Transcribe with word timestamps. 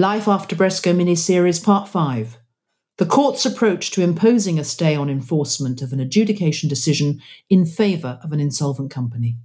Life 0.00 0.28
After 0.28 0.56
Bresco 0.56 0.94
miniseries 0.94 1.62
part 1.62 1.86
5. 1.86 2.38
The 2.96 3.04
court's 3.04 3.44
approach 3.44 3.90
to 3.90 4.00
imposing 4.00 4.58
a 4.58 4.64
stay 4.64 4.96
on 4.96 5.10
enforcement 5.10 5.82
of 5.82 5.92
an 5.92 6.00
adjudication 6.00 6.70
decision 6.70 7.20
in 7.50 7.66
favour 7.66 8.18
of 8.24 8.32
an 8.32 8.40
insolvent 8.40 8.90
company. 8.90 9.36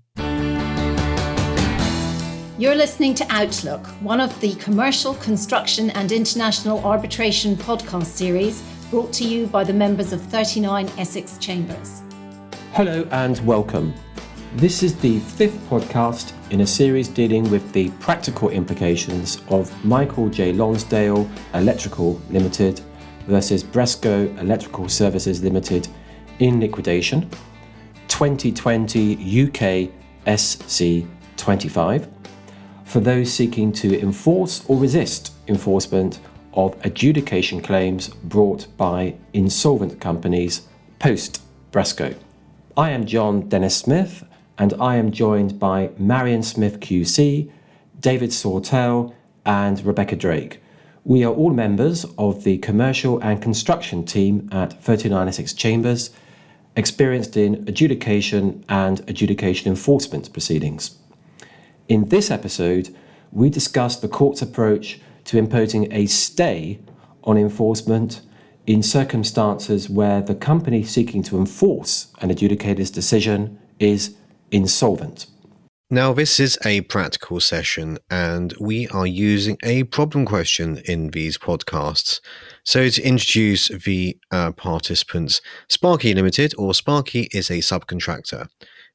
You're 2.58 2.74
listening 2.74 3.16
to 3.16 3.26
Outlook, 3.30 3.86
one 4.00 4.22
of 4.22 4.40
the 4.40 4.56
commercial, 4.56 5.16
construction, 5.16 5.90
and 5.90 6.14
international 6.14 6.80
arbitration 6.86 7.58
podcast 7.58 8.06
series 8.06 8.64
brought 8.90 9.12
to 9.12 9.26
you 9.26 9.48
by 9.48 9.66
the 9.66 9.74
members 9.74 10.14
of 10.14 10.22
39 10.22 10.90
Essex 10.98 11.38
Chambers. 11.38 12.02
Hello 12.72 13.06
and 13.12 13.46
welcome. 13.46 13.94
This 14.56 14.84
is 14.84 14.96
the 14.96 15.20
fifth 15.20 15.60
podcast 15.70 16.32
in 16.50 16.62
a 16.62 16.66
series 16.66 17.10
dealing 17.10 17.52
with 17.52 17.74
the 17.74 17.90
practical 18.00 18.48
implications 18.48 19.42
of 19.50 19.70
Michael 19.84 20.30
J. 20.30 20.54
Lonsdale 20.54 21.30
Electrical 21.54 22.22
Limited 22.30 22.80
versus 23.28 23.64
Bresco 23.64 24.34
Electrical 24.38 24.88
Services 24.88 25.44
Limited 25.44 25.90
in 26.40 26.62
liquidation, 26.62 27.30
2020 28.08 29.44
UK 29.44 30.40
SC 30.40 31.06
25, 31.36 32.08
for 32.86 33.02
those 33.02 33.30
seeking 33.34 33.74
to 33.74 34.00
enforce 34.00 34.64
or 34.70 34.80
resist 34.80 35.34
enforcement 35.50 36.22
of 36.54 36.78
adjudication 36.86 37.62
claims 37.62 38.08
brought 38.08 38.68
by 38.78 39.16
insolvent 39.34 40.00
companies 40.00 40.66
post 40.98 41.42
Bresco. 41.72 42.16
I 42.78 42.92
am 42.92 43.06
John 43.06 43.50
Denis-Smith 43.50 44.24
and 44.58 44.74
I 44.80 44.96
am 44.96 45.12
joined 45.12 45.60
by 45.60 45.92
Marion 45.98 46.44
Smith 46.44 46.80
QC, 46.80 47.52
David 48.00 48.32
Sawtell, 48.32 49.14
and 49.46 49.84
Rebecca 49.86 50.16
Drake. 50.16 50.62
We 51.04 51.24
are 51.24 51.34
all 51.34 51.52
members 51.52 52.06
of 52.18 52.44
the 52.44 52.58
commercial 52.60 53.20
and 53.20 53.42
construction 53.42 54.06
team 54.06 54.50
at 54.52 54.82
39 54.82 55.28
Essex 55.28 55.54
Chambers, 55.54 56.10
experienced 56.76 57.38
in 57.38 57.64
adjudication 57.68 58.64
and 58.68 59.08
adjudication 59.10 59.70
enforcement 59.70 60.32
proceedings. 60.34 60.98
In 61.88 62.10
this 62.10 62.32
episode, 62.32 62.96
we 63.32 63.50
discuss 63.50 63.98
the 63.98 64.08
court's 64.08 64.42
approach 64.42 65.00
to 65.26 65.38
imposing 65.38 65.92
a 65.92 66.06
stay 66.06 66.80
on 67.24 67.38
enforcement 67.38 68.22
in 68.66 68.82
circumstances 68.82 69.90
where 69.90 70.22
the 70.22 70.36
company 70.36 70.84
seeking 70.84 71.22
to 71.24 71.38
enforce 71.38 72.08
an 72.22 72.30
adjudicator's 72.30 72.90
decision 72.90 73.60
is 73.80 74.16
insolvent. 74.56 75.28
Now, 75.92 76.14
this 76.14 76.40
is 76.40 76.58
a 76.66 76.82
practical 76.82 77.40
session, 77.40 78.00
and 78.10 78.54
we 78.60 78.88
are 78.88 79.06
using 79.06 79.58
a 79.62 79.84
problem 79.84 80.26
question 80.26 80.82
in 80.86 81.12
these 81.12 81.38
podcasts. 81.38 82.22
So, 82.64 82.90
to 82.90 83.04
introduce 83.04 83.68
the 83.68 84.18
uh, 84.32 84.52
participants, 84.54 85.42
Sparky 85.70 86.16
Limited, 86.16 86.56
or 86.58 86.74
Sparky, 86.74 87.30
is 87.32 87.52
a 87.52 87.60
subcontractor, 87.60 88.48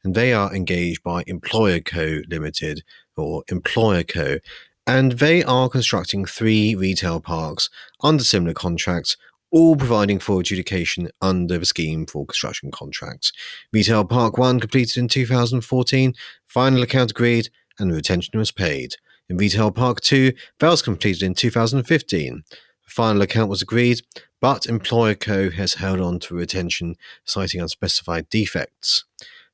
and 0.02 0.16
they 0.16 0.32
are 0.32 0.52
engaged 0.52 1.04
by 1.04 1.22
Employer 1.28 1.78
Co. 1.78 2.22
Limited, 2.28 2.82
or 3.16 3.44
Employer 3.48 4.02
Co. 4.02 4.38
And 4.84 5.12
they 5.12 5.44
are 5.44 5.68
constructing 5.68 6.24
three 6.24 6.74
retail 6.74 7.20
parks 7.20 7.70
under 8.02 8.24
similar 8.24 8.54
contracts 8.54 9.16
all 9.50 9.76
providing 9.76 10.18
for 10.18 10.40
adjudication 10.40 11.10
under 11.20 11.58
the 11.58 11.66
scheme 11.66 12.06
for 12.06 12.26
construction 12.26 12.70
contracts. 12.70 13.32
Retail 13.72 14.04
Park 14.04 14.38
1 14.38 14.60
completed 14.60 14.96
in 14.96 15.08
2014, 15.08 16.14
final 16.46 16.82
account 16.82 17.10
agreed, 17.10 17.48
and 17.78 17.92
retention 17.92 18.38
was 18.38 18.52
paid. 18.52 18.96
In 19.28 19.36
Retail 19.36 19.70
Park 19.70 20.00
2, 20.00 20.32
that 20.58 20.68
was 20.68 20.82
completed 20.82 21.22
in 21.22 21.34
2015. 21.34 22.42
The 22.48 22.90
final 22.90 23.22
account 23.22 23.48
was 23.48 23.62
agreed, 23.62 24.02
but 24.40 24.66
Employer 24.66 25.14
Co. 25.14 25.50
has 25.50 25.74
held 25.74 26.00
on 26.00 26.18
to 26.20 26.34
retention, 26.34 26.96
citing 27.24 27.60
unspecified 27.60 28.28
defects. 28.28 29.04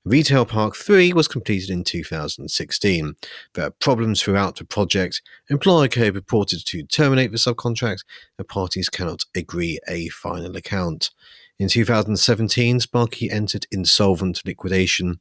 Retail 0.07 0.47
Park 0.47 0.77
3 0.77 1.15
was 1.15 1.27
completed 1.27 1.69
in 1.69 1.83
2016. 1.83 3.17
There 3.55 3.67
are 3.67 3.71
problems 3.71 4.23
throughout 4.23 4.55
the 4.55 4.65
project. 4.65 5.21
Employer 5.51 5.89
Co 5.89 6.11
reported 6.11 6.65
to 6.65 6.85
terminate 6.85 7.33
the 7.33 7.39
subcontract, 7.39 8.05
The 8.39 8.45
parties 8.45 8.89
cannot 8.89 9.25
agree 9.35 9.81
a 9.89 10.07
final 10.11 10.57
account. 10.57 11.11
In 11.59 11.67
2017, 11.67 12.79
Sparky 12.79 13.29
entered 13.33 13.67
insolvent 13.73 14.43
liquidation, 14.47 15.19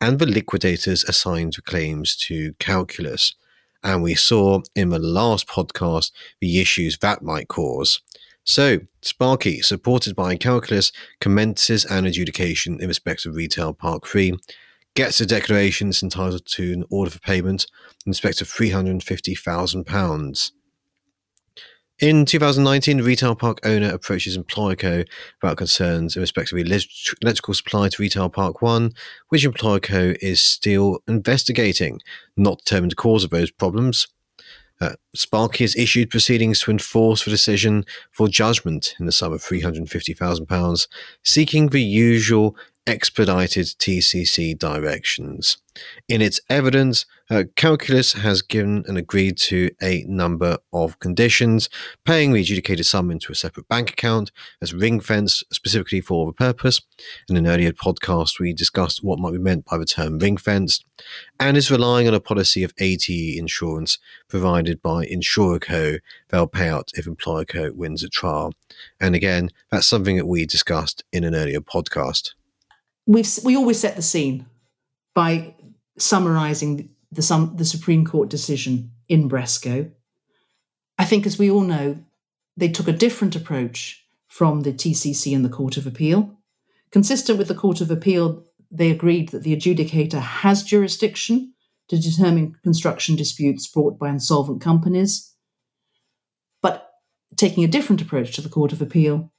and 0.00 0.20
the 0.20 0.26
liquidators 0.26 1.02
assigned 1.02 1.54
the 1.54 1.62
claims 1.62 2.14
to 2.28 2.52
Calculus. 2.60 3.34
And 3.82 4.00
we 4.00 4.14
saw 4.14 4.60
in 4.76 4.90
the 4.90 5.00
last 5.00 5.48
podcast 5.48 6.12
the 6.40 6.60
issues 6.60 6.98
that 6.98 7.22
might 7.22 7.48
cause. 7.48 8.00
So, 8.44 8.78
Sparky, 9.02 9.60
supported 9.60 10.16
by 10.16 10.36
Calculus, 10.36 10.92
commences 11.20 11.84
an 11.84 12.06
adjudication 12.06 12.80
in 12.80 12.88
respect 12.88 13.26
of 13.26 13.34
Retail 13.34 13.74
Park 13.74 14.06
3, 14.06 14.34
gets 14.94 15.20
a 15.20 15.26
declaration 15.26 15.90
it's 15.90 16.02
entitled 16.02 16.46
to 16.46 16.72
an 16.72 16.84
order 16.90 17.10
for 17.10 17.20
payment 17.20 17.66
in 18.06 18.10
respect 18.10 18.40
of 18.40 18.48
£350,000. 18.48 20.52
In 22.00 22.24
2019, 22.24 22.96
the 22.96 23.02
retail 23.02 23.34
park 23.34 23.60
owner 23.62 23.92
approaches 23.92 24.34
Employer 24.34 24.74
Co. 24.74 25.04
about 25.42 25.58
concerns 25.58 26.16
in 26.16 26.22
respect 26.22 26.50
of 26.50 26.56
electrical 26.56 27.52
supply 27.52 27.90
to 27.90 28.02
Retail 28.02 28.30
Park 28.30 28.62
1, 28.62 28.94
which 29.28 29.44
Employer 29.44 29.80
Co. 29.80 30.14
is 30.22 30.42
still 30.42 31.00
investigating, 31.06 32.00
not 32.38 32.64
determined 32.64 32.92
the 32.92 32.96
cause 32.96 33.22
of 33.22 33.28
those 33.28 33.50
problems. 33.50 34.08
Uh, 34.80 34.94
Sparky 35.14 35.64
has 35.64 35.76
issued 35.76 36.08
proceedings 36.08 36.60
to 36.60 36.70
enforce 36.70 37.24
the 37.24 37.30
decision 37.30 37.84
for 38.12 38.28
judgment 38.28 38.94
in 38.98 39.06
the 39.06 39.12
sum 39.12 39.32
of 39.32 39.42
£350,000, 39.42 40.88
seeking 41.22 41.68
the 41.68 41.82
usual 41.82 42.56
expedited 42.86 43.66
TCC 43.66 44.58
directions. 44.58 45.58
In 46.08 46.20
its 46.20 46.40
evidence, 46.48 47.06
uh, 47.30 47.44
Calculus 47.54 48.14
has 48.14 48.42
given 48.42 48.84
and 48.88 48.98
agreed 48.98 49.38
to 49.38 49.70
a 49.80 50.04
number 50.08 50.58
of 50.72 50.98
conditions, 50.98 51.68
paying 52.04 52.32
the 52.32 52.40
adjudicated 52.40 52.86
sum 52.86 53.10
into 53.10 53.30
a 53.30 53.36
separate 53.36 53.68
bank 53.68 53.90
account 53.90 54.32
as 54.60 54.74
ring 54.74 54.98
fence 54.98 55.44
specifically 55.52 56.00
for 56.00 56.26
the 56.26 56.32
purpose. 56.32 56.80
In 57.28 57.36
an 57.36 57.46
earlier 57.46 57.72
podcast, 57.72 58.40
we 58.40 58.52
discussed 58.52 59.04
what 59.04 59.20
might 59.20 59.32
be 59.32 59.38
meant 59.38 59.66
by 59.66 59.78
the 59.78 59.84
term 59.84 60.18
ring 60.18 60.36
fenced, 60.36 60.84
and 61.38 61.56
is 61.56 61.70
relying 61.70 62.08
on 62.08 62.14
a 62.14 62.20
policy 62.20 62.64
of 62.64 62.74
ATE 62.78 63.38
insurance 63.38 63.98
provided 64.28 64.82
by 64.82 65.04
Insurer 65.04 65.60
Co. 65.60 65.96
They'll 66.30 66.48
pay 66.48 66.68
out 66.68 66.90
if 66.94 67.06
Employer 67.06 67.44
Co. 67.44 67.72
wins 67.72 68.02
a 68.02 68.08
trial. 68.08 68.52
And 68.98 69.14
again, 69.14 69.50
that's 69.70 69.86
something 69.86 70.16
that 70.16 70.26
we 70.26 70.46
discussed 70.46 71.04
in 71.12 71.22
an 71.22 71.34
earlier 71.34 71.60
podcast 71.60 72.32
we've 73.06 73.28
we 73.44 73.56
always 73.56 73.80
set 73.80 73.96
the 73.96 74.02
scene 74.02 74.46
by 75.14 75.54
summarising 75.98 76.90
the 77.12 77.22
some 77.22 77.56
the 77.56 77.64
Supreme 77.64 78.04
Court 78.04 78.28
decision 78.28 78.92
in 79.08 79.28
Bresco. 79.28 79.90
I 80.98 81.04
think, 81.04 81.26
as 81.26 81.38
we 81.38 81.50
all 81.50 81.62
know, 81.62 82.04
they 82.56 82.68
took 82.68 82.88
a 82.88 82.92
different 82.92 83.34
approach 83.34 84.04
from 84.28 84.62
the 84.62 84.72
TCC 84.72 85.34
and 85.34 85.44
the 85.44 85.48
Court 85.48 85.76
of 85.76 85.86
Appeal. 85.86 86.36
Consistent 86.92 87.38
with 87.38 87.48
the 87.48 87.54
Court 87.54 87.80
of 87.80 87.90
Appeal, 87.90 88.44
they 88.70 88.90
agreed 88.90 89.30
that 89.30 89.42
the 89.42 89.56
adjudicator 89.56 90.20
has 90.20 90.62
jurisdiction 90.62 91.54
to 91.88 91.98
determine 91.98 92.56
construction 92.62 93.16
disputes 93.16 93.66
brought 93.66 93.98
by 93.98 94.08
insolvent 94.08 94.60
companies. 94.60 95.34
But 96.62 96.90
taking 97.36 97.64
a 97.64 97.68
different 97.68 98.00
approach 98.00 98.34
to 98.34 98.40
the 98.40 98.48
Court 98.48 98.72
of 98.72 98.80
Appeal, 98.80 99.32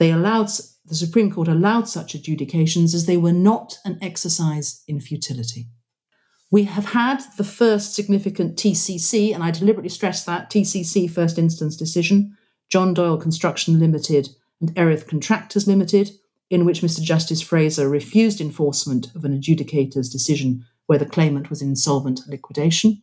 they 0.00 0.10
allowed 0.10 0.48
the 0.86 0.94
Supreme 0.94 1.30
Court 1.30 1.46
allowed 1.46 1.86
such 1.86 2.14
adjudications 2.14 2.94
as 2.94 3.06
they 3.06 3.18
were 3.18 3.32
not 3.32 3.78
an 3.84 3.98
exercise 4.02 4.82
in 4.88 4.98
futility. 4.98 5.68
We 6.50 6.64
have 6.64 6.86
had 6.86 7.22
the 7.36 7.44
first 7.44 7.94
significant 7.94 8.56
TCC, 8.56 9.32
and 9.32 9.44
I 9.44 9.52
deliberately 9.52 9.90
stress 9.90 10.24
that 10.24 10.50
TCC 10.50 11.08
first 11.08 11.38
instance 11.38 11.76
decision, 11.76 12.36
John 12.70 12.92
Doyle 12.92 13.18
Construction 13.18 13.78
Limited 13.78 14.30
and 14.60 14.76
Erith 14.76 15.06
Contractors 15.06 15.68
Limited, 15.68 16.10
in 16.48 16.64
which 16.64 16.80
Mr. 16.80 17.02
Justice 17.02 17.42
Fraser 17.42 17.88
refused 17.88 18.40
enforcement 18.40 19.14
of 19.14 19.24
an 19.24 19.34
adjudicator's 19.34 20.08
decision 20.08 20.64
where 20.86 20.98
the 20.98 21.06
claimant 21.06 21.50
was 21.50 21.62
insolvent 21.62 22.22
liquidation. 22.26 23.02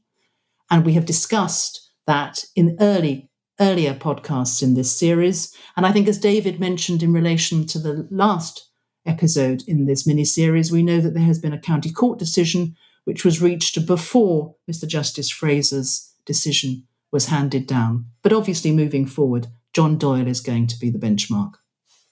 And 0.70 0.84
we 0.84 0.94
have 0.94 1.06
discussed 1.06 1.90
that 2.08 2.44
in 2.56 2.76
early 2.82 3.30
earlier 3.60 3.94
podcasts 3.94 4.62
in 4.62 4.74
this 4.74 4.92
series. 4.92 5.56
And 5.76 5.86
I 5.86 5.92
think, 5.92 6.08
as 6.08 6.18
David 6.18 6.60
mentioned 6.60 7.04
in 7.04 7.14
relation 7.14 7.66
to 7.68 7.80
the 7.80 8.08
last 8.12 8.70
episode 9.06 9.64
in 9.68 9.86
this 9.86 10.06
mini 10.06 10.26
series, 10.26 10.72
we 10.72 10.84
know 10.84 11.00
that 11.02 11.14
there 11.14 11.24
has 11.24 11.40
been 11.40 11.54
a 11.54 11.60
county 11.60 11.92
court 11.92 12.20
decision 12.20 12.76
which 13.06 13.24
was 13.24 13.42
reached 13.42 13.86
before 13.86 14.56
Mr. 14.70 14.86
Justice 14.86 15.30
Fraser's 15.30 16.14
decision 16.26 16.86
was 17.12 17.28
handed 17.28 17.66
down. 17.66 18.06
But 18.22 18.34
obviously, 18.34 18.72
moving 18.72 19.06
forward, 19.06 19.48
John 19.74 19.98
Doyle 19.98 20.28
is 20.28 20.42
going 20.42 20.68
to 20.68 20.78
be 20.78 20.90
the 20.90 21.00
benchmark. 21.00 21.54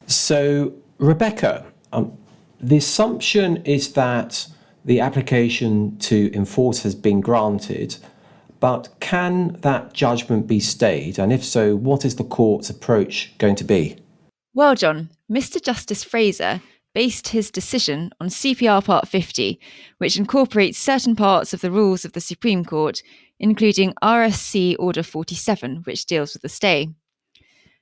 So, 0.07 0.73
Rebecca, 0.97 1.65
um, 1.91 2.17
the 2.61 2.77
assumption 2.77 3.57
is 3.65 3.93
that 3.93 4.47
the 4.85 5.01
application 5.01 5.97
to 5.97 6.31
enforce 6.33 6.83
has 6.83 6.95
been 6.95 7.19
granted 7.19 7.97
But 8.65 8.99
can 8.99 9.59
that 9.61 9.93
judgment 9.93 10.47
be 10.47 10.59
stayed? 10.59 11.19
And 11.19 11.31
if 11.31 11.45
so, 11.45 11.75
what 11.75 12.03
is 12.03 12.15
the 12.15 12.23
court's 12.23 12.67
approach 12.67 13.31
going 13.37 13.55
to 13.57 13.63
be? 13.63 13.97
Well, 14.55 14.73
John, 14.73 15.11
Mr. 15.31 15.61
Justice 15.61 16.03
Fraser 16.03 16.63
based 16.95 17.27
his 17.27 17.51
decision 17.51 18.09
on 18.19 18.29
CPR 18.29 18.83
Part 18.83 19.07
50, 19.07 19.59
which 19.99 20.17
incorporates 20.17 20.79
certain 20.79 21.15
parts 21.15 21.53
of 21.53 21.61
the 21.61 21.69
rules 21.69 22.05
of 22.05 22.13
the 22.13 22.19
Supreme 22.19 22.65
Court, 22.65 23.03
including 23.39 23.93
RSC 24.01 24.75
Order 24.79 25.03
47, 25.03 25.83
which 25.83 26.07
deals 26.07 26.33
with 26.33 26.41
the 26.41 26.49
stay. 26.49 26.89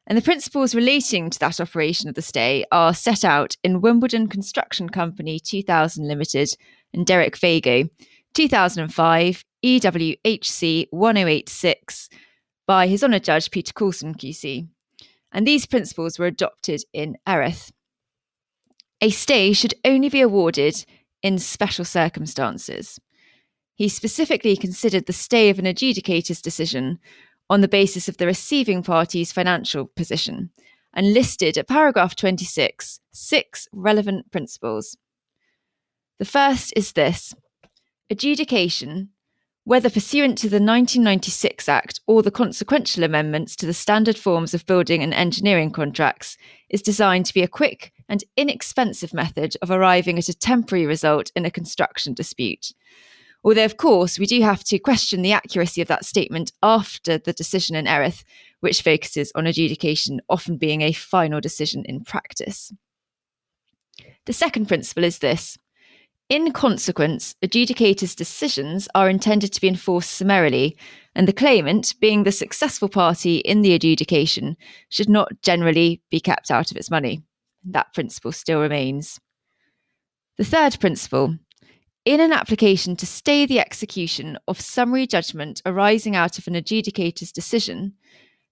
And 0.05 0.17
the 0.17 0.21
principles 0.21 0.75
relating 0.75 1.29
to 1.29 1.39
that 1.39 1.61
operation 1.61 2.09
of 2.09 2.15
the 2.15 2.21
stay 2.21 2.65
are 2.73 2.93
set 2.93 3.23
out 3.23 3.55
in 3.63 3.79
Wimbledon 3.79 4.27
Construction 4.27 4.89
Company 4.89 5.39
2000 5.39 6.05
Limited 6.05 6.49
and 6.93 7.05
Derek 7.05 7.37
Vago, 7.37 7.87
2005 8.33 9.45
EWHC 9.63 10.87
1086 10.91 12.09
by 12.67 12.87
His 12.87 13.03
Honour 13.03 13.19
Judge 13.19 13.51
Peter 13.51 13.73
Coulson 13.73 14.13
QC. 14.15 14.67
And 15.31 15.47
these 15.47 15.65
principles 15.65 16.19
were 16.19 16.25
adopted 16.25 16.83
in 16.93 17.17
Erith. 17.27 17.71
A 19.01 19.09
stay 19.09 19.53
should 19.53 19.73
only 19.83 20.09
be 20.09 20.21
awarded 20.21 20.85
in 21.21 21.39
special 21.39 21.85
circumstances. 21.85 22.99
He 23.75 23.89
specifically 23.89 24.55
considered 24.55 25.07
the 25.07 25.13
stay 25.13 25.49
of 25.49 25.59
an 25.59 25.65
adjudicator's 25.65 26.41
decision 26.41 26.99
on 27.49 27.61
the 27.61 27.67
basis 27.67 28.07
of 28.07 28.17
the 28.17 28.25
receiving 28.25 28.83
party's 28.83 29.31
financial 29.31 29.85
position 29.85 30.51
and 30.93 31.13
listed 31.13 31.57
at 31.57 31.67
paragraph 31.67 32.15
26 32.15 32.99
six 33.11 33.67
relevant 33.71 34.31
principles. 34.31 34.97
The 36.19 36.25
first 36.25 36.73
is 36.75 36.93
this 36.93 37.33
adjudication, 38.09 39.09
whether 39.65 39.89
pursuant 39.89 40.37
to 40.37 40.49
the 40.49 40.55
1996 40.55 41.69
Act 41.69 42.01
or 42.05 42.21
the 42.21 42.31
consequential 42.31 43.03
amendments 43.03 43.55
to 43.55 43.65
the 43.65 43.73
standard 43.73 44.17
forms 44.17 44.53
of 44.53 44.65
building 44.65 45.01
and 45.01 45.13
engineering 45.13 45.71
contracts, 45.71 46.37
is 46.69 46.81
designed 46.81 47.25
to 47.25 47.33
be 47.33 47.43
a 47.43 47.47
quick 47.47 47.93
and 48.09 48.23
inexpensive 48.35 49.13
method 49.13 49.55
of 49.61 49.71
arriving 49.71 50.17
at 50.17 50.29
a 50.29 50.37
temporary 50.37 50.85
result 50.85 51.31
in 51.35 51.45
a 51.45 51.51
construction 51.51 52.13
dispute 52.13 52.73
Although, 53.43 53.65
of 53.65 53.77
course, 53.77 54.17
we 54.17 54.25
do 54.25 54.41
have 54.41 54.63
to 54.65 54.79
question 54.79 55.21
the 55.21 55.33
accuracy 55.33 55.81
of 55.81 55.89
that 55.89 56.05
statement 56.05 56.53
after 56.61 57.17
the 57.17 57.33
decision 57.33 57.75
in 57.75 57.87
Erith, 57.87 58.23
which 58.61 58.81
focuses 58.81 59.31
on 59.35 59.45
adjudication 59.45 60.21
often 60.29 60.57
being 60.57 60.81
a 60.81 60.93
final 60.93 61.41
decision 61.41 61.83
in 61.85 62.03
practice. 62.05 62.71
The 64.25 64.33
second 64.33 64.67
principle 64.67 65.03
is 65.03 65.19
this 65.19 65.57
in 66.33 66.51
consequence, 66.51 67.35
adjudicators' 67.45 68.15
decisions 68.15 68.87
are 68.95 69.07
intended 69.07 69.53
to 69.53 69.61
be 69.61 69.67
enforced 69.67 70.09
summarily, 70.09 70.75
and 71.13 71.27
the 71.27 71.31
claimant, 71.31 71.93
being 71.99 72.23
the 72.23 72.31
successful 72.31 72.89
party 72.89 73.37
in 73.37 73.61
the 73.61 73.75
adjudication, 73.75 74.57
should 74.89 75.09
not 75.09 75.43
generally 75.43 76.01
be 76.09 76.19
kept 76.19 76.49
out 76.49 76.71
of 76.71 76.77
its 76.77 76.89
money. 76.89 77.21
That 77.63 77.93
principle 77.93 78.31
still 78.31 78.61
remains. 78.61 79.19
The 80.39 80.43
third 80.43 80.79
principle 80.79 81.37
in 82.03 82.19
an 82.19 82.33
application 82.33 82.95
to 82.95 83.05
stay 83.05 83.45
the 83.45 83.59
execution 83.59 84.39
of 84.47 84.59
summary 84.59 85.05
judgment 85.05 85.61
arising 85.67 86.15
out 86.15 86.39
of 86.39 86.47
an 86.47 86.55
adjudicator's 86.55 87.31
decision, 87.31 87.93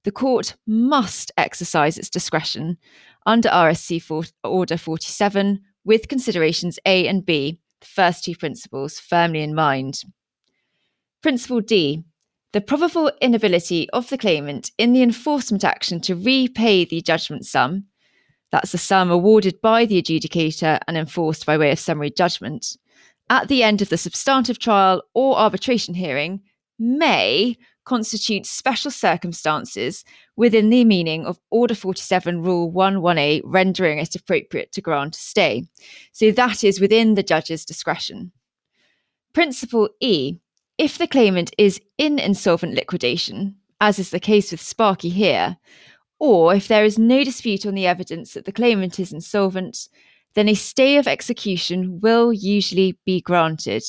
the 0.03 0.11
court 0.11 0.55
must 0.67 1.31
exercise 1.35 1.97
its 1.97 2.11
discretion 2.11 2.77
under 3.25 3.49
RSC 3.49 4.31
Order 4.43 4.77
47 4.77 5.61
with 5.83 6.07
considerations 6.07 6.77
A 6.85 7.07
and 7.07 7.25
B, 7.25 7.59
the 7.81 7.87
first 7.87 8.23
two 8.23 8.35
principles, 8.35 8.99
firmly 8.99 9.41
in 9.41 9.53
mind. 9.53 10.01
Principle 11.21 11.61
D 11.61 12.03
the 12.53 12.61
probable 12.61 13.09
inability 13.21 13.89
of 13.91 14.09
the 14.09 14.17
claimant 14.17 14.71
in 14.77 14.91
the 14.91 15.01
enforcement 15.01 15.63
action 15.63 16.01
to 16.01 16.15
repay 16.15 16.83
the 16.83 17.01
judgment 17.01 17.45
sum, 17.45 17.85
that's 18.51 18.73
the 18.73 18.77
sum 18.77 19.09
awarded 19.09 19.61
by 19.61 19.85
the 19.85 20.01
adjudicator 20.01 20.79
and 20.87 20.97
enforced 20.97 21.45
by 21.45 21.57
way 21.57 21.71
of 21.71 21.79
summary 21.79 22.11
judgment, 22.11 22.77
at 23.29 23.47
the 23.47 23.63
end 23.63 23.81
of 23.81 23.87
the 23.87 23.97
substantive 23.97 24.59
trial 24.59 25.01
or 25.13 25.37
arbitration 25.37 25.93
hearing 25.93 26.41
may 26.77 27.55
constitute 27.85 28.45
special 28.45 28.91
circumstances 28.91 30.03
within 30.35 30.69
the 30.69 30.85
meaning 30.85 31.25
of 31.25 31.39
Order 31.49 31.75
47, 31.75 32.41
Rule 32.41 32.71
11A, 32.71 33.41
rendering 33.43 33.99
it 33.99 34.15
appropriate 34.15 34.71
to 34.73 34.81
grant 34.81 35.15
a 35.15 35.19
stay. 35.19 35.67
So 36.11 36.31
that 36.31 36.63
is 36.63 36.79
within 36.79 37.15
the 37.15 37.23
judge's 37.23 37.65
discretion. 37.65 38.31
Principle 39.33 39.89
E 39.99 40.37
if 40.77 40.97
the 40.97 41.07
claimant 41.07 41.53
is 41.59 41.79
in 41.99 42.17
insolvent 42.17 42.73
liquidation, 42.73 43.55
as 43.79 43.99
is 43.99 44.09
the 44.09 44.19
case 44.19 44.51
with 44.51 44.59
Sparky 44.59 45.09
here, 45.09 45.57
or 46.17 46.55
if 46.55 46.67
there 46.67 46.85
is 46.85 46.97
no 46.97 47.23
dispute 47.23 47.67
on 47.67 47.75
the 47.75 47.85
evidence 47.85 48.33
that 48.33 48.45
the 48.45 48.51
claimant 48.51 48.99
is 48.99 49.13
insolvent, 49.13 49.89
then 50.33 50.49
a 50.49 50.55
stay 50.55 50.97
of 50.97 51.07
execution 51.07 51.99
will 51.99 52.33
usually 52.33 52.97
be 53.05 53.21
granted. 53.21 53.83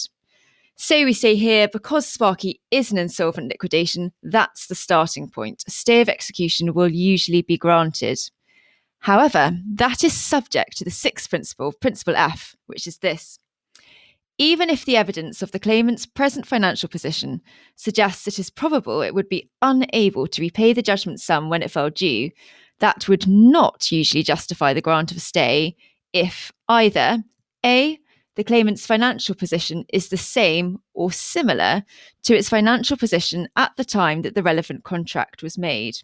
So 0.83 1.05
we 1.05 1.13
say 1.13 1.37
here, 1.37 1.69
because 1.69 2.09
Sparky 2.09 2.61
is 2.73 2.91
an 2.91 2.99
insolvent 2.99 3.49
liquidation, 3.49 4.13
that's 4.25 4.67
the 4.67 4.75
starting 4.75 5.31
point. 5.31 5.63
A 5.69 5.71
stay 5.71 6.01
of 6.01 6.09
execution 6.09 6.75
will 6.75 6.89
usually 6.89 7.43
be 7.43 7.57
granted. 7.57 8.19
However, 8.99 9.57
that 9.75 10.03
is 10.03 10.13
subject 10.13 10.77
to 10.79 10.85
the 10.85 10.91
sixth 10.91 11.31
principle, 11.31 11.73
principle 11.73 12.17
F, 12.17 12.57
which 12.67 12.89
is 12.89 12.99
this. 12.99 13.39
Even 14.39 14.69
if 14.69 14.85
the 14.85 14.97
evidence 14.97 15.41
of 15.41 15.53
the 15.53 15.61
claimant's 15.61 16.05
present 16.05 16.49
financial 16.49 16.89
position 16.89 17.41
suggests 17.77 18.27
it 18.27 18.41
is 18.41 18.51
probable 18.51 19.03
it 19.03 19.15
would 19.15 19.29
be 19.29 19.49
unable 19.63 20.27
to 20.27 20.43
repay 20.43 20.73
the 20.73 20.83
judgment 20.83 21.21
sum 21.21 21.49
when 21.49 21.63
it 21.63 21.71
fell 21.71 21.91
due, 21.91 22.29
that 22.81 23.09
would 23.09 23.29
not 23.29 23.93
usually 23.93 24.25
justify 24.25 24.75
the 24.75 24.83
grant 24.83 25.13
of 25.13 25.17
a 25.17 25.21
stay 25.21 25.77
if 26.13 26.51
either 26.69 27.23
A, 27.65 28.01
the 28.37 28.45
claimant's 28.45 28.87
financial 28.87 29.35
position 29.35 29.85
is 29.93 30.09
the 30.09 30.17
same 30.17 30.79
or 30.95 31.13
similar 31.13 31.85
to 32.25 32.37
its 32.37 32.49
financial 32.49 32.97
position 32.97 33.49
at 33.57 33.73
the 33.77 33.85
time 33.85 34.23
that 34.23 34.35
the 34.35 34.43
relevant 34.43 34.85
contract 34.85 35.43
was 35.43 35.59
made, 35.59 35.97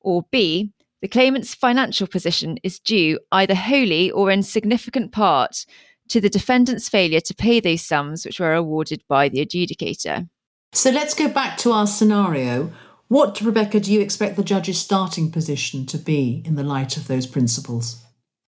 or 0.00 0.24
B, 0.30 0.72
the 1.02 1.08
claimant's 1.08 1.54
financial 1.54 2.06
position 2.06 2.58
is 2.62 2.78
due 2.78 3.18
either 3.32 3.54
wholly 3.54 4.10
or 4.10 4.30
in 4.30 4.42
significant 4.42 5.12
part 5.12 5.66
to 6.08 6.20
the 6.20 6.30
defendant's 6.30 6.88
failure 6.88 7.20
to 7.20 7.34
pay 7.34 7.60
those 7.60 7.82
sums 7.82 8.24
which 8.24 8.40
were 8.40 8.54
awarded 8.54 9.02
by 9.08 9.28
the 9.28 9.44
adjudicator. 9.44 10.28
So 10.72 10.90
let's 10.90 11.14
go 11.14 11.28
back 11.28 11.58
to 11.58 11.72
our 11.72 11.86
scenario. 11.86 12.72
What, 13.08 13.40
Rebecca, 13.40 13.80
do 13.80 13.92
you 13.92 14.00
expect 14.00 14.36
the 14.36 14.44
judge's 14.44 14.78
starting 14.78 15.30
position 15.30 15.86
to 15.86 15.98
be 15.98 16.42
in 16.44 16.56
the 16.56 16.64
light 16.64 16.96
of 16.96 17.08
those 17.08 17.26
principles? 17.26 18.05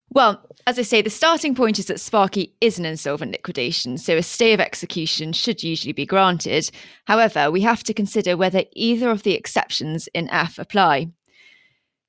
Well, 0.10 0.42
as 0.66 0.80
I 0.80 0.84
say, 0.84 1.02
the 1.02 1.10
starting 1.10 1.54
point 1.54 1.80
is 1.80 1.86
that 1.88 2.00
Sparky 2.00 2.56
is 2.62 2.80
an 2.80 2.86
insolvent 2.86 3.34
liquidation, 3.34 3.98
so 3.98 4.18
a 4.18 4.24
stay 4.24 4.54
of 4.54 4.60
execution 4.60 5.34
should 5.34 5.64
usually 5.64 5.94
be 5.94 6.06
granted. 6.06 6.70
However, 7.06 7.52
we 7.52 7.62
have 7.62 7.84
to 7.84 7.94
consider 7.94 8.38
whether 8.38 8.64
either 8.74 9.10
of 9.10 9.24
the 9.24 9.34
exceptions 9.34 10.08
in 10.14 10.30
F 10.30 10.58
apply. 10.58 11.10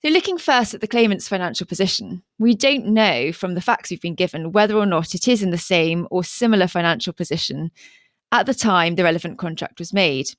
So, 0.00 0.10
looking 0.10 0.38
first 0.38 0.74
at 0.74 0.80
the 0.80 0.86
claimant's 0.86 1.26
financial 1.26 1.66
position, 1.66 2.22
we 2.38 2.54
don't 2.54 2.86
know 2.86 3.32
from 3.32 3.54
the 3.54 3.60
facts 3.60 3.90
we've 3.90 4.00
been 4.00 4.14
given 4.14 4.52
whether 4.52 4.76
or 4.76 4.86
not 4.86 5.14
it 5.14 5.26
is 5.26 5.42
in 5.42 5.50
the 5.50 5.58
same 5.58 6.06
or 6.12 6.22
similar 6.22 6.68
financial 6.68 7.12
position 7.12 7.72
at 8.30 8.46
the 8.46 8.54
time 8.54 8.94
the 8.94 9.02
relevant 9.02 9.38
contract 9.38 9.80
was 9.80 9.92
made. 9.92 10.30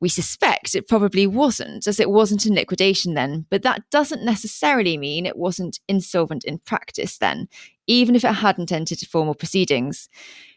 We 0.00 0.08
suspect 0.08 0.74
it 0.74 0.86
probably 0.86 1.26
wasn't, 1.26 1.86
as 1.86 1.98
it 1.98 2.10
wasn't 2.10 2.46
in 2.46 2.54
liquidation 2.54 3.14
then, 3.14 3.46
but 3.50 3.62
that 3.62 3.82
doesn't 3.90 4.24
necessarily 4.24 4.96
mean 4.96 5.26
it 5.26 5.36
wasn't 5.36 5.80
insolvent 5.88 6.44
in 6.44 6.58
practice 6.58 7.18
then, 7.18 7.48
even 7.86 8.14
if 8.14 8.24
it 8.24 8.34
hadn't 8.34 8.70
entered 8.70 9.00
formal 9.00 9.34
proceedings. 9.34 10.08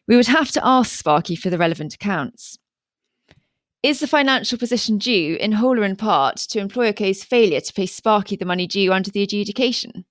We 0.08 0.16
would 0.16 0.28
have 0.28 0.52
to 0.52 0.66
ask 0.66 0.92
Sparky 0.92 1.36
for 1.36 1.50
the 1.50 1.58
relevant 1.58 1.96
accounts. 1.96 2.60
Is 3.84 4.00
the 4.00 4.08
financial 4.08 4.60
position 4.60 5.00
due, 5.00 5.38
in 5.40 5.54
whole 5.54 5.80
or 5.80 5.84
in 5.84 5.96
part, 5.96 6.38
to 6.38 6.60
employer 6.60 6.94
case 6.94 7.24
failure 7.24 7.62
to 7.62 7.74
pay 7.74 7.88
Sparky 7.88 8.36
the 8.36 8.46
money 8.46 8.68
due 8.68 8.94
under 8.94 9.10
the 9.10 9.24
adjudication? 9.24 10.06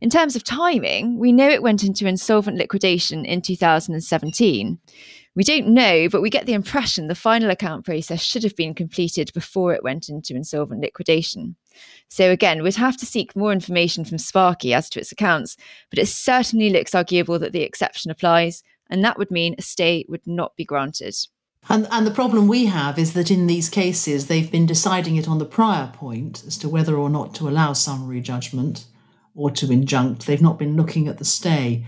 In 0.00 0.10
terms 0.10 0.36
of 0.36 0.44
timing, 0.44 1.18
we 1.18 1.32
know 1.32 1.48
it 1.48 1.62
went 1.62 1.82
into 1.82 2.06
insolvent 2.06 2.56
liquidation 2.56 3.24
in 3.24 3.42
2017. 3.42 4.78
We 5.36 5.44
don't 5.44 5.68
know, 5.68 6.08
but 6.08 6.22
we 6.22 6.30
get 6.30 6.46
the 6.46 6.54
impression 6.54 7.06
the 7.06 7.14
final 7.14 7.50
account 7.50 7.84
process 7.84 8.20
should 8.20 8.42
have 8.42 8.56
been 8.56 8.74
completed 8.74 9.30
before 9.32 9.72
it 9.72 9.84
went 9.84 10.08
into 10.08 10.34
insolvent 10.34 10.80
liquidation. 10.80 11.54
So, 12.08 12.30
again, 12.30 12.62
we'd 12.62 12.74
have 12.74 12.96
to 12.96 13.06
seek 13.06 13.36
more 13.36 13.52
information 13.52 14.04
from 14.04 14.18
Sparky 14.18 14.74
as 14.74 14.90
to 14.90 15.00
its 15.00 15.12
accounts, 15.12 15.56
but 15.88 16.00
it 16.00 16.08
certainly 16.08 16.70
looks 16.70 16.94
arguable 16.94 17.38
that 17.38 17.52
the 17.52 17.62
exception 17.62 18.10
applies, 18.10 18.64
and 18.90 19.04
that 19.04 19.18
would 19.18 19.30
mean 19.30 19.54
a 19.56 19.62
stay 19.62 20.04
would 20.08 20.26
not 20.26 20.56
be 20.56 20.64
granted. 20.64 21.14
And, 21.68 21.86
and 21.90 22.06
the 22.06 22.10
problem 22.10 22.48
we 22.48 22.66
have 22.66 22.98
is 22.98 23.12
that 23.12 23.30
in 23.30 23.46
these 23.46 23.68
cases, 23.68 24.26
they've 24.26 24.50
been 24.50 24.66
deciding 24.66 25.16
it 25.16 25.28
on 25.28 25.38
the 25.38 25.44
prior 25.44 25.92
point 25.92 26.42
as 26.46 26.56
to 26.58 26.68
whether 26.68 26.96
or 26.96 27.10
not 27.10 27.34
to 27.36 27.48
allow 27.48 27.72
summary 27.74 28.20
judgment 28.20 28.86
or 29.34 29.50
to 29.52 29.70
injunct. 29.70 30.26
They've 30.26 30.42
not 30.42 30.58
been 30.58 30.76
looking 30.76 31.06
at 31.06 31.18
the 31.18 31.24
stay. 31.24 31.86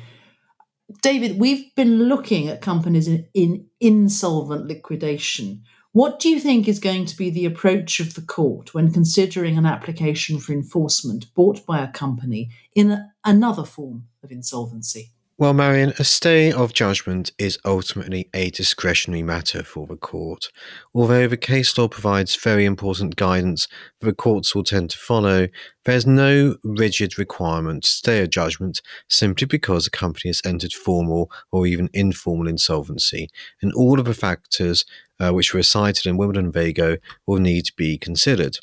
David, 1.00 1.38
we've 1.38 1.74
been 1.74 2.04
looking 2.04 2.48
at 2.48 2.60
companies 2.60 3.08
in, 3.08 3.26
in 3.34 3.66
insolvent 3.80 4.66
liquidation. 4.66 5.62
What 5.92 6.18
do 6.18 6.28
you 6.28 6.40
think 6.40 6.68
is 6.68 6.78
going 6.78 7.04
to 7.06 7.16
be 7.16 7.30
the 7.30 7.44
approach 7.44 8.00
of 8.00 8.14
the 8.14 8.22
court 8.22 8.74
when 8.74 8.92
considering 8.92 9.58
an 9.58 9.66
application 9.66 10.38
for 10.38 10.52
enforcement 10.52 11.32
brought 11.34 11.64
by 11.66 11.82
a 11.82 11.92
company 11.92 12.50
in 12.74 12.90
a, 12.90 13.12
another 13.24 13.64
form 13.64 14.08
of 14.22 14.32
insolvency? 14.32 15.12
Well, 15.42 15.54
Marion, 15.54 15.92
a 15.98 16.04
stay 16.04 16.52
of 16.52 16.72
judgment 16.72 17.32
is 17.36 17.58
ultimately 17.64 18.30
a 18.32 18.50
discretionary 18.50 19.24
matter 19.24 19.64
for 19.64 19.88
the 19.88 19.96
court. 19.96 20.50
Although 20.94 21.26
the 21.26 21.36
case 21.36 21.76
law 21.76 21.88
provides 21.88 22.36
very 22.36 22.64
important 22.64 23.16
guidance 23.16 23.66
that 23.98 24.06
the 24.06 24.14
courts 24.14 24.54
will 24.54 24.62
tend 24.62 24.90
to 24.90 24.98
follow, 24.98 25.48
there's 25.84 26.06
no 26.06 26.58
rigid 26.62 27.18
requirement 27.18 27.82
to 27.82 27.90
stay 27.90 28.20
a 28.20 28.28
judgment 28.28 28.82
simply 29.08 29.48
because 29.48 29.84
a 29.84 29.90
company 29.90 30.28
has 30.28 30.42
entered 30.44 30.72
formal 30.72 31.28
or 31.50 31.66
even 31.66 31.90
informal 31.92 32.46
insolvency, 32.46 33.28
and 33.60 33.72
all 33.72 33.98
of 33.98 34.04
the 34.04 34.14
factors 34.14 34.84
uh, 35.18 35.32
which 35.32 35.52
were 35.52 35.64
cited 35.64 36.06
in 36.06 36.16
Wimbledon 36.16 36.52
Vago 36.52 36.98
will 37.26 37.40
need 37.40 37.64
to 37.64 37.72
be 37.76 37.98
considered 37.98 38.58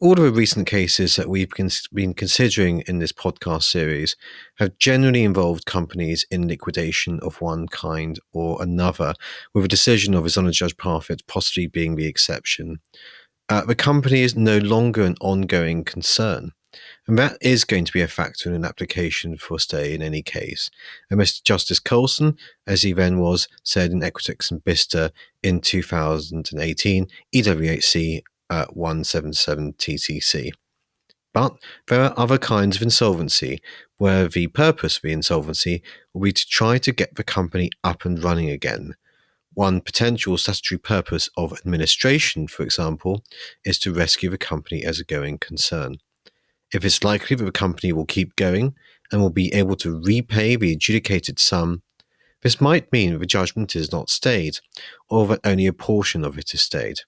all 0.00 0.12
of 0.12 0.18
the 0.18 0.30
recent 0.30 0.66
cases 0.66 1.16
that 1.16 1.28
we've 1.28 1.50
been 1.92 2.14
considering 2.14 2.82
in 2.86 3.00
this 3.00 3.10
podcast 3.10 3.64
series 3.64 4.14
have 4.58 4.78
generally 4.78 5.24
involved 5.24 5.66
companies 5.66 6.24
in 6.30 6.46
liquidation 6.46 7.18
of 7.20 7.40
one 7.40 7.66
kind 7.66 8.20
or 8.32 8.62
another, 8.62 9.14
with 9.54 9.64
a 9.64 9.68
decision 9.68 10.14
of 10.14 10.22
his 10.22 10.38
honour 10.38 10.52
Judge 10.52 10.76
Parfitt 10.76 11.26
possibly 11.26 11.66
being 11.66 11.96
the 11.96 12.06
exception. 12.06 12.78
Uh, 13.48 13.64
the 13.64 13.74
company 13.74 14.20
is 14.20 14.36
no 14.36 14.58
longer 14.58 15.02
an 15.02 15.16
ongoing 15.20 15.82
concern. 15.82 16.52
And 17.08 17.18
that 17.18 17.38
is 17.40 17.64
going 17.64 17.86
to 17.86 17.92
be 17.92 18.02
a 18.02 18.08
factor 18.08 18.48
in 18.48 18.54
an 18.54 18.64
application 18.64 19.36
for 19.36 19.58
stay 19.58 19.94
in 19.94 20.02
any 20.02 20.22
case. 20.22 20.70
And 21.10 21.18
Mr. 21.18 21.42
Justice 21.42 21.80
Coulson, 21.80 22.36
as 22.66 22.82
he 22.82 22.92
then 22.92 23.18
was, 23.18 23.48
said 23.64 23.90
in 23.90 24.00
Equitix 24.00 24.50
and 24.50 24.62
Bester 24.62 25.10
in 25.42 25.60
2018, 25.60 27.08
EWHC 27.34 28.22
at 28.50 28.76
177 28.76 29.74
TCC. 29.74 30.50
But 31.34 31.56
there 31.88 32.02
are 32.02 32.14
other 32.16 32.38
kinds 32.38 32.76
of 32.76 32.82
insolvency 32.82 33.60
where 33.98 34.28
the 34.28 34.46
purpose 34.48 34.96
of 34.96 35.02
the 35.02 35.12
insolvency 35.12 35.82
will 36.12 36.22
be 36.22 36.32
to 36.32 36.46
try 36.46 36.78
to 36.78 36.92
get 36.92 37.16
the 37.16 37.24
company 37.24 37.70
up 37.84 38.04
and 38.04 38.22
running 38.22 38.50
again. 38.50 38.94
One 39.54 39.80
potential 39.80 40.38
statutory 40.38 40.78
purpose 40.78 41.28
of 41.36 41.52
administration, 41.52 42.46
for 42.46 42.62
example, 42.62 43.24
is 43.64 43.78
to 43.80 43.92
rescue 43.92 44.30
the 44.30 44.38
company 44.38 44.84
as 44.84 45.00
a 45.00 45.04
going 45.04 45.38
concern. 45.38 45.96
If 46.72 46.84
it's 46.84 47.02
likely 47.02 47.34
that 47.36 47.44
the 47.44 47.52
company 47.52 47.92
will 47.92 48.06
keep 48.06 48.36
going 48.36 48.74
and 49.10 49.20
will 49.20 49.30
be 49.30 49.52
able 49.54 49.76
to 49.76 50.00
repay 50.00 50.54
the 50.56 50.72
adjudicated 50.72 51.38
sum, 51.38 51.82
this 52.42 52.60
might 52.60 52.92
mean 52.92 53.18
the 53.18 53.26
judgment 53.26 53.74
is 53.74 53.90
not 53.90 54.10
stayed, 54.10 54.60
or 55.08 55.26
that 55.26 55.40
only 55.44 55.66
a 55.66 55.72
portion 55.72 56.24
of 56.24 56.38
it 56.38 56.54
is 56.54 56.62
stayed. 56.62 57.00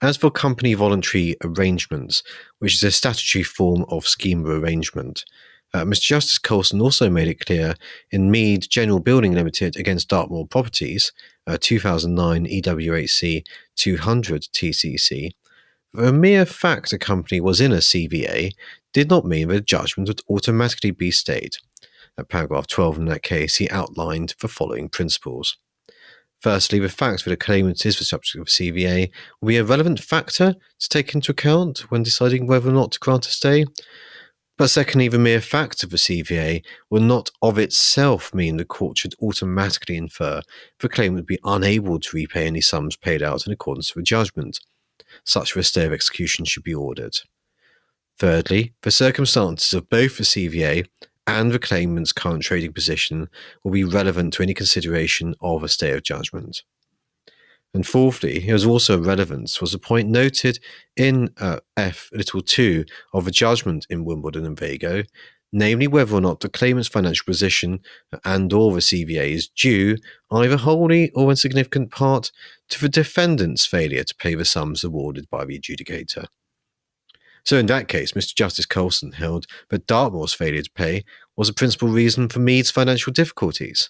As 0.00 0.16
for 0.16 0.30
company 0.30 0.74
voluntary 0.74 1.36
arrangements, 1.42 2.22
which 2.58 2.74
is 2.74 2.82
a 2.82 2.90
statutory 2.90 3.42
form 3.42 3.84
of 3.88 4.06
scheme 4.06 4.44
of 4.44 4.62
arrangement, 4.62 5.24
uh, 5.74 5.84
Mr. 5.84 6.02
Justice 6.02 6.38
Coulson 6.38 6.80
also 6.80 7.10
made 7.10 7.28
it 7.28 7.44
clear 7.44 7.74
in 8.10 8.30
Mead 8.30 8.66
General 8.70 9.00
Building 9.00 9.32
Limited 9.32 9.76
against 9.76 10.08
Dartmoor 10.08 10.46
Properties, 10.46 11.12
uh, 11.46 11.58
2009 11.60 12.46
EWHC 12.46 13.44
200 13.76 14.42
TCC, 14.42 15.30
that 15.92 16.02
the 16.02 16.12
mere 16.12 16.46
fact 16.46 16.92
a 16.92 16.98
company 16.98 17.40
was 17.40 17.60
in 17.60 17.72
a 17.72 17.76
CVA 17.76 18.52
did 18.92 19.10
not 19.10 19.26
mean 19.26 19.48
that 19.48 19.56
a 19.56 19.60
judgment 19.60 20.08
would 20.08 20.22
automatically 20.30 20.90
be 20.90 21.10
stayed. 21.10 21.56
At 22.16 22.28
paragraph 22.28 22.66
12 22.66 22.98
in 22.98 23.04
that 23.06 23.22
case, 23.22 23.56
he 23.56 23.70
outlined 23.70 24.34
the 24.40 24.48
following 24.48 24.88
principles. 24.88 25.56
Firstly, 26.40 26.78
the 26.78 26.88
fact 26.88 27.24
that 27.24 27.32
a 27.32 27.36
claimant 27.36 27.84
is 27.84 27.98
the 27.98 28.04
subject 28.04 28.36
of 28.36 28.42
a 28.42 28.50
CVA 28.50 29.10
will 29.40 29.48
be 29.48 29.56
a 29.56 29.64
relevant 29.64 30.00
factor 30.00 30.54
to 30.78 30.88
take 30.88 31.14
into 31.14 31.32
account 31.32 31.90
when 31.90 32.04
deciding 32.04 32.46
whether 32.46 32.68
or 32.68 32.72
not 32.72 32.92
to 32.92 33.00
grant 33.00 33.26
a 33.26 33.30
stay. 33.30 33.64
But 34.56 34.70
secondly, 34.70 35.08
the 35.08 35.18
mere 35.18 35.40
fact 35.40 35.82
of 35.82 35.90
the 35.90 35.96
CVA 35.96 36.64
will 36.90 37.00
not 37.00 37.30
of 37.42 37.58
itself 37.58 38.34
mean 38.34 38.56
the 38.56 38.64
court 38.64 38.98
should 38.98 39.14
automatically 39.22 39.96
infer 39.96 40.42
the 40.80 40.88
claimant 40.88 41.16
would 41.16 41.26
be 41.26 41.38
unable 41.44 42.00
to 42.00 42.16
repay 42.16 42.46
any 42.46 42.60
sums 42.60 42.96
paid 42.96 43.22
out 43.22 43.46
in 43.46 43.52
accordance 43.52 43.94
with 43.94 44.04
judgment. 44.04 44.58
Such 45.24 45.56
a 45.56 45.62
stay 45.62 45.86
of 45.86 45.92
execution 45.92 46.44
should 46.44 46.64
be 46.64 46.74
ordered. 46.74 47.18
Thirdly, 48.18 48.74
the 48.82 48.90
circumstances 48.90 49.72
of 49.74 49.88
both 49.88 50.18
the 50.18 50.24
CVA 50.24 50.86
and 51.28 51.52
the 51.52 51.58
claimant's 51.58 52.10
current 52.10 52.42
trading 52.42 52.72
position 52.72 53.28
will 53.62 53.70
be 53.70 53.84
relevant 53.84 54.32
to 54.32 54.42
any 54.42 54.54
consideration 54.54 55.34
of 55.42 55.62
a 55.62 55.68
stay 55.68 55.92
of 55.92 56.02
judgment. 56.02 56.62
And 57.74 57.86
fourthly, 57.86 58.38
there 58.38 58.54
was 58.54 58.64
also 58.64 58.98
relevance 58.98 59.60
was 59.60 59.74
a 59.74 59.78
point 59.78 60.08
noted 60.08 60.58
in 60.96 61.28
uh, 61.36 61.60
F 61.76 62.08
little 62.12 62.40
2 62.40 62.86
of 63.12 63.26
a 63.26 63.30
judgment 63.30 63.86
in 63.90 64.06
Wimbledon 64.06 64.46
and 64.46 64.58
Vago, 64.58 65.02
namely 65.52 65.86
whether 65.86 66.16
or 66.16 66.22
not 66.22 66.40
the 66.40 66.48
claimant's 66.48 66.88
financial 66.88 67.26
position 67.26 67.80
and 68.24 68.50
or 68.50 68.72
the 68.72 68.80
CVA 68.80 69.32
is 69.32 69.48
due 69.48 69.98
either 70.30 70.56
wholly 70.56 71.10
or 71.10 71.28
in 71.28 71.36
significant 71.36 71.90
part 71.90 72.32
to 72.70 72.80
the 72.80 72.88
defendant's 72.88 73.66
failure 73.66 74.02
to 74.02 74.14
pay 74.14 74.34
the 74.34 74.46
sums 74.46 74.82
awarded 74.82 75.28
by 75.28 75.44
the 75.44 75.58
adjudicator. 75.58 76.24
So 77.48 77.56
in 77.56 77.64
that 77.68 77.88
case, 77.88 78.12
Mr. 78.12 78.34
Justice 78.34 78.66
Coulson 78.66 79.12
held 79.12 79.46
that 79.70 79.86
Dartmoor's 79.86 80.34
failure 80.34 80.60
to 80.60 80.70
pay 80.72 81.02
was 81.34 81.48
a 81.48 81.54
principal 81.54 81.88
reason 81.88 82.28
for 82.28 82.40
Mead's 82.40 82.70
financial 82.70 83.10
difficulties. 83.10 83.88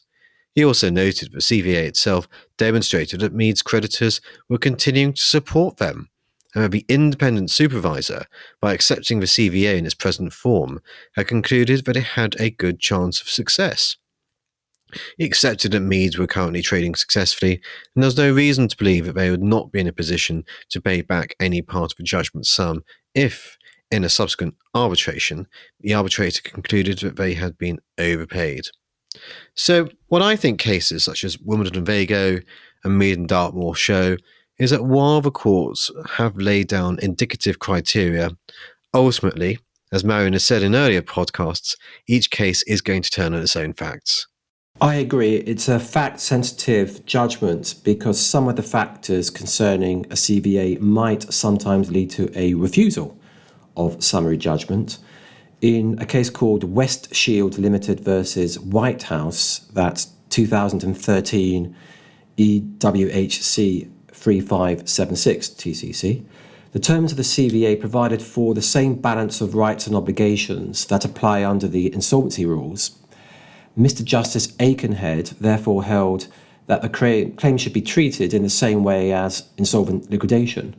He 0.55 0.65
also 0.65 0.91
noted 0.91 1.33
that 1.33 1.38
the 1.38 1.62
CVA 1.62 1.88
itself 1.88 2.29
demonstrated 2.57 3.19
that 3.19 3.35
Mead's 3.35 3.62
creditors 3.62 4.21
were 4.49 4.59
continuing 4.59 5.12
to 5.12 5.21
support 5.21 5.79
them, 5.79 6.09
and 6.55 6.62
that 6.62 6.71
the 6.71 6.87
independent 6.88 7.50
supervisor, 7.50 8.27
by 8.61 8.75
accepting 8.75 9.19
the 9.19 9.27
CVA 9.27 9.77
in 9.77 9.87
its 9.87 9.95
present 9.97 10.33
form, 10.33 10.81
had 11.17 11.27
concluded 11.27 11.85
that 11.85 11.97
it 11.97 12.15
had 12.15 12.37
a 12.38 12.50
good 12.50 12.79
chance 12.79 13.21
of 13.21 13.29
success. 13.29 13.97
Accepted 15.21 15.73
that 15.73 15.80
Meads 15.80 16.18
were 16.18 16.26
currently 16.26 16.62
trading 16.62 16.95
successfully, 16.95 17.54
and 17.95 18.02
there 18.02 18.07
was 18.07 18.16
no 18.16 18.33
reason 18.33 18.68
to 18.68 18.76
believe 18.76 19.07
that 19.07 19.14
they 19.14 19.30
would 19.30 19.42
not 19.42 19.73
be 19.73 19.80
in 19.80 19.87
a 19.87 19.92
position 19.92 20.45
to 20.71 20.80
pay 20.80 21.02
back 21.02 21.35
any 21.40 21.62
part 21.62 21.92
of 21.92 21.97
the 21.97 22.04
judgment 22.04 22.47
sum 22.47 22.85
if, 23.14 23.59
in 23.90 24.04
a 24.04 24.09
subsequent 24.09 24.54
arbitration, 24.75 25.47
the 25.80 25.95
arbitrator 25.95 26.42
concluded 26.42 26.99
that 26.99 27.16
they 27.16 27.35
had 27.35 27.59
been 27.59 27.78
overpaid. 27.99 28.66
So, 29.54 29.88
what 30.09 30.23
I 30.23 30.37
think 30.37 30.61
cases 30.61 31.04
such 31.04 31.25
as 31.25 31.38
Wimbledon 31.38 31.78
and 31.78 31.87
Vago 31.87 32.40
and 32.85 32.99
Mead 32.99 33.18
and 33.18 33.28
Dartmoor 33.28 33.75
show 33.75 34.16
is 34.59 34.71
that 34.71 34.85
while 34.85 35.21
the 35.21 35.30
courts 35.30 35.90
have 36.14 36.37
laid 36.37 36.68
down 36.68 36.99
indicative 37.00 37.59
criteria, 37.59 38.30
ultimately, 38.95 39.59
as 39.90 40.04
Marion 40.04 40.35
has 40.35 40.45
said 40.45 40.62
in 40.62 40.75
earlier 40.75 41.02
podcasts, 41.02 41.76
each 42.07 42.30
case 42.30 42.62
is 42.62 42.80
going 42.80 43.02
to 43.02 43.11
turn 43.11 43.35
on 43.35 43.40
its 43.40 43.57
own 43.57 43.73
facts. 43.73 44.28
I 44.81 44.95
agree. 44.95 45.35
It's 45.39 45.67
a 45.67 45.81
fact 45.81 46.21
sensitive 46.21 47.05
judgment 47.05 47.75
because 47.83 48.25
some 48.25 48.47
of 48.47 48.55
the 48.55 48.63
factors 48.63 49.29
concerning 49.29 50.05
a 50.05 50.15
CVA 50.15 50.81
might 50.81 51.33
sometimes 51.33 51.91
lead 51.91 52.11
to 52.11 52.31
a 52.39 52.55
refusal 52.55 53.19
of 53.77 54.05
summary 54.05 54.37
judgment. 54.37 54.99
In 55.61 55.99
a 56.01 56.07
case 56.07 56.31
called 56.31 56.63
Westshield 56.63 57.59
Limited 57.59 57.99
versus 57.99 58.61
Whitehouse, 58.61 59.67
that's 59.73 60.13
2013 60.31 61.75
EWHC 62.37 63.91
3576 64.13 65.49
TCC, 65.49 66.25
the 66.71 66.79
terms 66.79 67.11
of 67.11 67.17
the 67.17 67.25
CVA 67.25 67.81
provided 67.81 68.23
for 68.23 68.55
the 68.55 68.63
same 68.63 68.95
balance 68.95 69.41
of 69.41 69.57
rights 69.57 69.89
and 69.89 69.97
obligations 69.97 70.87
that 70.87 71.05
apply 71.05 71.45
under 71.45 71.67
the 71.67 71.93
insolvency 71.93 72.47
rules 72.47 72.97
Mr. 73.79 74.05
Justice 74.05 74.49
Akenhead 74.59 75.39
therefore 75.39 75.85
held 75.85 76.27
that 76.67 76.83
the 76.83 76.89
claim 76.89 77.57
should 77.57 77.73
be 77.73 77.81
treated 77.81 78.35
in 78.35 78.43
the 78.43 78.51
same 78.51 78.83
way 78.83 79.13
as 79.13 79.49
insolvent 79.57 80.11
liquidation, 80.11 80.75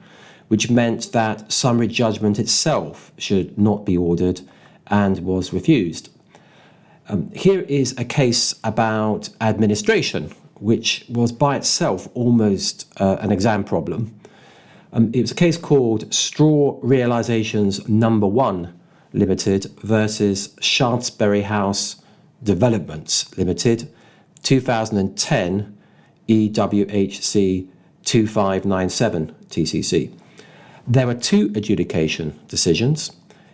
which 0.50 0.70
meant 0.70 1.12
that 1.13 1.51
summary 1.51 1.88
judgment 1.88 2.38
itself 2.38 3.12
should 3.18 3.58
not 3.58 3.86
be 3.86 3.98
ordered 3.98 4.41
and 4.88 5.20
was 5.20 5.53
refused. 5.53 6.10
Um, 7.08 7.32
here 7.34 7.62
is 7.62 7.98
a 7.98 8.03
case 8.03 8.53
about 8.63 9.29
administration, 9.41 10.32
which 10.60 11.06
was 11.10 11.32
by 11.32 11.56
itself 11.56 12.08
almost 12.13 12.86
uh, 13.00 13.18
an 13.22 13.32
exam 13.32 13.63
problem. 13.63 14.13
Um, 14.91 15.10
it 15.13 15.22
was 15.22 15.32
a 15.32 15.36
case 15.36 15.58
called 15.58 16.13
Straw 16.13 16.77
Realizations 16.82 17.88
Number 17.88 18.27
One 18.27 18.77
Limited 19.13 19.65
versus 19.84 20.56
Shaftesbury 20.60 21.44
House 21.44 21.99
Developments 22.43 23.36
Limited, 23.38 23.91
2010 24.43 25.77
EWHC 26.27 27.67
2597 28.03 29.36
TCC. 29.50 30.13
There 30.88 31.08
were 31.08 31.15
two 31.15 31.51
adjudication 31.55 32.39
decisions 32.48 33.12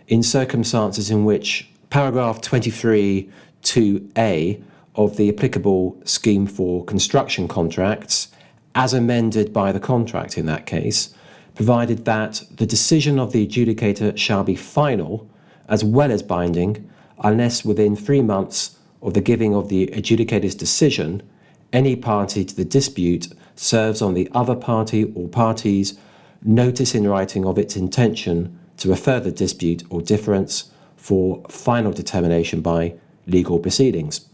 in 0.08 0.22
circumstances 0.22 1.10
in 1.10 1.24
which 1.24 1.68
paragraph 1.90 2.40
23 2.40 3.30
2A 3.62 4.62
of 4.94 5.16
the 5.16 5.28
applicable 5.28 6.00
scheme 6.04 6.46
for 6.46 6.84
construction 6.84 7.48
contracts 7.48 8.28
as 8.74 8.92
amended 8.92 9.52
by 9.52 9.72
the 9.72 9.80
contract 9.80 10.36
in 10.38 10.46
that 10.46 10.66
case, 10.66 11.14
provided 11.54 12.04
that 12.04 12.42
the 12.54 12.66
decision 12.66 13.18
of 13.18 13.32
the 13.32 13.46
adjudicator 13.46 14.16
shall 14.16 14.44
be 14.44 14.54
final 14.54 15.28
as 15.68 15.82
well 15.82 16.12
as 16.12 16.22
binding 16.22 16.88
unless 17.24 17.64
within 17.64 17.96
three 17.96 18.20
months 18.20 18.75
of 19.02 19.14
the 19.14 19.20
giving 19.20 19.54
of 19.54 19.68
the 19.68 19.88
adjudicator's 19.92 20.54
decision, 20.54 21.22
any 21.72 21.96
party 21.96 22.44
to 22.44 22.54
the 22.54 22.64
dispute 22.64 23.28
serves 23.54 24.02
on 24.02 24.14
the 24.14 24.28
other 24.32 24.54
party 24.54 25.12
or 25.14 25.28
parties 25.28 25.98
notice 26.42 26.94
in 26.94 27.08
writing 27.08 27.44
of 27.44 27.58
its 27.58 27.76
intention 27.76 28.58
to 28.76 28.88
refer 28.88 29.20
the 29.20 29.32
dispute 29.32 29.82
or 29.90 30.00
difference 30.00 30.70
for 30.96 31.42
final 31.48 31.92
determination 31.92 32.60
by 32.60 32.94
legal 33.26 33.58
proceedings. 33.58 34.26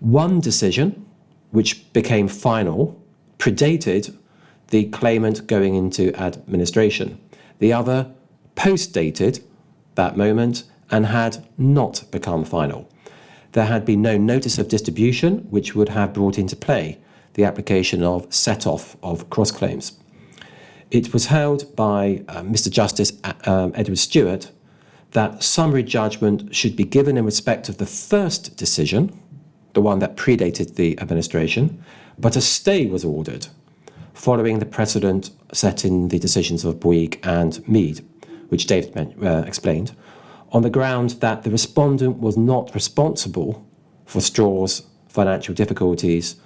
One 0.00 0.40
decision, 0.40 1.06
which 1.50 1.92
became 1.92 2.28
final, 2.28 3.00
predated 3.38 4.16
the 4.68 4.84
claimant 4.86 5.46
going 5.46 5.74
into 5.74 6.14
administration. 6.20 7.18
The 7.58 7.72
other 7.72 8.10
post-dated 8.54 9.42
that 9.94 10.16
moment 10.16 10.64
and 10.90 11.06
had 11.06 11.46
not 11.56 12.04
become 12.10 12.44
final. 12.44 12.88
There 13.56 13.64
had 13.64 13.86
been 13.86 14.02
no 14.02 14.18
notice 14.18 14.58
of 14.58 14.68
distribution, 14.68 15.38
which 15.48 15.74
would 15.74 15.88
have 15.88 16.12
brought 16.12 16.38
into 16.38 16.54
play 16.54 16.98
the 17.32 17.44
application 17.44 18.02
of 18.02 18.30
set 18.30 18.66
off 18.66 18.98
of 19.02 19.30
cross 19.30 19.50
claims. 19.50 19.98
It 20.90 21.14
was 21.14 21.28
held 21.28 21.74
by 21.74 22.22
uh, 22.28 22.42
Mr. 22.42 22.68
Justice 22.68 23.12
um, 23.46 23.72
Edwards-Stuart 23.74 24.50
that 25.12 25.42
summary 25.42 25.84
judgment 25.84 26.54
should 26.54 26.76
be 26.76 26.84
given 26.84 27.16
in 27.16 27.24
respect 27.24 27.70
of 27.70 27.78
the 27.78 27.86
first 27.86 28.58
decision, 28.58 29.18
the 29.72 29.80
one 29.80 30.00
that 30.00 30.18
predated 30.18 30.74
the 30.74 31.00
administration, 31.00 31.82
but 32.18 32.36
a 32.36 32.42
stay 32.42 32.84
was 32.84 33.06
ordered 33.06 33.46
following 34.12 34.58
the 34.58 34.66
precedent 34.66 35.30
set 35.54 35.82
in 35.82 36.08
the 36.08 36.18
decisions 36.18 36.62
of 36.66 36.74
Bouygues 36.74 37.18
and 37.26 37.66
Mead, 37.66 38.04
which 38.50 38.66
David 38.66 39.16
uh, 39.24 39.44
explained, 39.46 39.96
on 40.52 40.62
the 40.62 40.70
ground 40.70 41.10
that 41.20 41.42
the 41.42 41.50
respondent 41.50 42.18
was 42.18 42.36
not 42.36 42.74
responsible 42.74 43.66
for 44.04 44.20
Straw's 44.20 44.86
financial 45.08 45.54
difficulties 45.54 46.36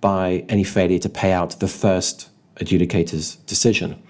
by 0.00 0.44
any 0.48 0.64
failure 0.64 0.98
to 0.98 1.08
pay 1.08 1.32
out 1.32 1.58
the 1.60 1.68
first 1.68 2.30
adjudicator's 2.56 3.36
decision. 3.36 4.00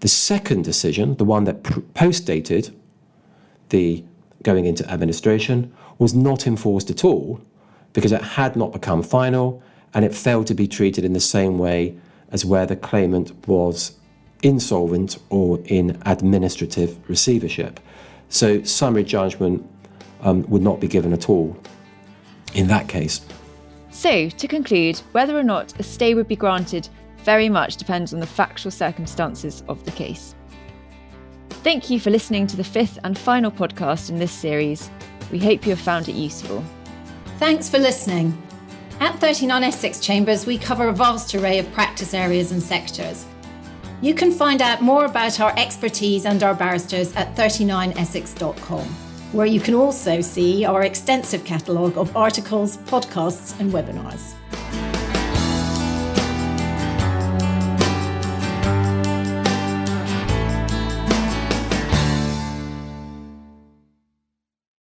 The 0.00 0.08
second 0.08 0.64
decision, 0.64 1.16
the 1.16 1.24
one 1.24 1.44
that 1.44 1.62
post-dated 1.94 2.74
the 3.68 4.04
going 4.42 4.66
into 4.66 4.88
administration, 4.90 5.72
was 5.98 6.14
not 6.14 6.46
enforced 6.46 6.90
at 6.90 7.04
all 7.04 7.40
because 7.92 8.12
it 8.12 8.22
had 8.22 8.56
not 8.56 8.72
become 8.72 9.02
final 9.02 9.62
and 9.94 10.04
it 10.04 10.14
failed 10.14 10.46
to 10.46 10.54
be 10.54 10.68
treated 10.68 11.04
in 11.04 11.12
the 11.12 11.20
same 11.20 11.58
way 11.58 11.96
as 12.30 12.44
where 12.44 12.66
the 12.66 12.76
claimant 12.76 13.48
was 13.48 13.98
insolvent 14.42 15.18
or 15.30 15.58
in 15.64 16.00
administrative 16.06 16.98
receivership. 17.08 17.80
So 18.28 18.62
summary 18.62 19.04
judgment 19.04 19.68
um, 20.22 20.42
would 20.48 20.62
not 20.62 20.80
be 20.80 20.88
given 20.88 21.12
at 21.12 21.28
all 21.28 21.56
in 22.54 22.66
that 22.68 22.88
case. 22.88 23.20
So, 23.90 24.28
to 24.28 24.48
conclude, 24.48 24.98
whether 25.12 25.36
or 25.36 25.42
not 25.42 25.78
a 25.80 25.82
stay 25.82 26.14
would 26.14 26.28
be 26.28 26.36
granted 26.36 26.88
very 27.24 27.48
much 27.48 27.76
depends 27.76 28.14
on 28.14 28.20
the 28.20 28.26
factual 28.26 28.70
circumstances 28.70 29.62
of 29.68 29.84
the 29.84 29.90
case. 29.90 30.34
Thank 31.50 31.90
you 31.90 31.98
for 31.98 32.10
listening 32.10 32.46
to 32.46 32.56
the 32.56 32.64
fifth 32.64 32.98
and 33.04 33.18
final 33.18 33.50
podcast 33.50 34.08
in 34.08 34.18
this 34.18 34.32
series. 34.32 34.90
We 35.32 35.38
hope 35.38 35.66
you 35.66 35.70
have 35.70 35.80
found 35.80 36.08
it 36.08 36.14
useful. 36.14 36.64
Thanks 37.38 37.68
for 37.68 37.78
listening. 37.78 38.40
At 39.00 39.18
39 39.18 39.62
Essex 39.62 40.00
Chambers, 40.00 40.46
we 40.46 40.58
cover 40.58 40.88
a 40.88 40.92
vast 40.92 41.34
array 41.34 41.58
of 41.58 41.70
practice 41.72 42.14
areas 42.14 42.52
and 42.52 42.62
sectors. 42.62 43.26
You 44.00 44.14
can 44.14 44.30
find 44.30 44.62
out 44.62 44.80
more 44.80 45.06
about 45.06 45.40
our 45.40 45.52
expertise 45.58 46.24
and 46.24 46.40
our 46.44 46.54
barristers 46.54 47.14
at 47.16 47.34
39essex.com, 47.34 48.84
where 49.32 49.46
you 49.46 49.58
can 49.58 49.74
also 49.74 50.20
see 50.20 50.64
our 50.64 50.84
extensive 50.84 51.44
catalogue 51.44 51.98
of 51.98 52.16
articles, 52.16 52.76
podcasts, 52.76 53.58
and 53.58 53.72
webinars. 53.72 54.37